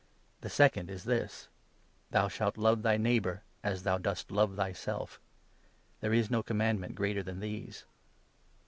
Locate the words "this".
1.03-1.41